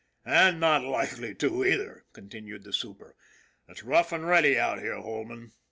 [0.25, 3.15] "And not likely to, either," continued the super."
[3.67, 5.51] It's rough and ready out here, Holman.